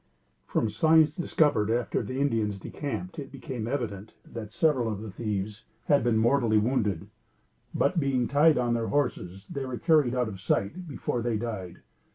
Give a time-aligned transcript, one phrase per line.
[0.47, 5.11] From signs discovered after the Indians had decamped, it became evident that several of the
[5.11, 7.07] thieves had been mortally wounded;
[7.71, 11.81] but, being tied on their horses, they were carried out of sight before they died.